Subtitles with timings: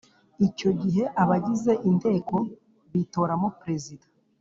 [0.47, 2.35] Icyo gihe abagize Inteko
[2.93, 4.05] bitoramo Perezida